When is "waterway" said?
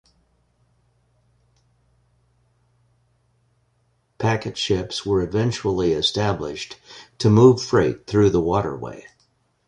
8.41-9.05